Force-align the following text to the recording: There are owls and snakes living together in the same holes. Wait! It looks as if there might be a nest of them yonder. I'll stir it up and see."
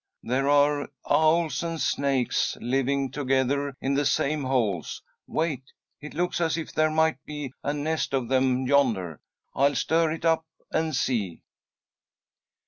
There 0.23 0.49
are 0.49 0.89
owls 1.07 1.61
and 1.61 1.79
snakes 1.79 2.57
living 2.59 3.11
together 3.11 3.75
in 3.79 3.93
the 3.93 4.03
same 4.03 4.43
holes. 4.45 5.03
Wait! 5.27 5.61
It 5.99 6.15
looks 6.15 6.41
as 6.41 6.57
if 6.57 6.73
there 6.73 6.89
might 6.89 7.23
be 7.23 7.53
a 7.63 7.71
nest 7.71 8.15
of 8.15 8.27
them 8.27 8.65
yonder. 8.65 9.21
I'll 9.53 9.75
stir 9.75 10.13
it 10.13 10.25
up 10.25 10.43
and 10.73 10.95
see." 10.95 11.43